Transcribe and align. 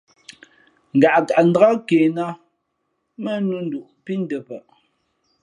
Ngaʼkaʼ 0.97 1.43
ndāk 1.49 1.75
ke 1.87 1.97
nā 2.15 2.25
mά 3.23 3.33
nū 3.47 3.55
nduʼ 3.65 3.87
pí 4.03 4.13
ndαpαʼ. 4.21 4.65